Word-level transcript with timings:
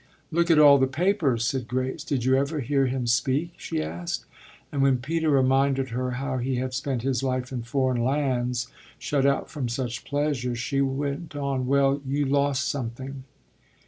"Look 0.31 0.49
at 0.49 0.57
all 0.57 0.79
the 0.79 0.87
papers!" 0.87 1.45
said 1.45 1.67
Grace. 1.67 2.03
"Did 2.03 2.25
you 2.25 2.35
ever 2.35 2.59
hear 2.61 2.87
him 2.87 3.05
speak?" 3.05 3.53
she 3.57 3.83
asked. 3.83 4.25
And 4.71 4.81
when 4.81 4.97
Peter 4.97 5.29
reminded 5.29 5.89
her 5.89 6.13
how 6.17 6.37
he 6.39 6.55
had 6.55 6.73
spent 6.73 7.03
his 7.03 7.21
life 7.21 7.51
in 7.51 7.61
foreign 7.61 8.03
lands, 8.03 8.67
shut 8.97 9.27
out 9.27 9.47
from 9.51 9.69
such 9.69 10.03
pleasures, 10.03 10.57
she 10.57 10.81
went 10.81 11.35
on: 11.35 11.67
"Well, 11.67 12.01
you 12.03 12.25
lost 12.25 12.67
something." 12.67 13.25